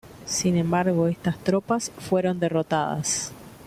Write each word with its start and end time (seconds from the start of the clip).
Sin 0.25 0.57
embargo 0.57 1.07
estas 1.07 1.37
tropas 1.37 1.91
fueron 1.99 2.39
derrotadas. 2.39 3.31